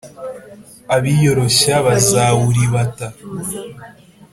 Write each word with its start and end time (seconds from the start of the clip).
Abiyoroshya 0.95 1.75
bazawuribata, 1.85 3.05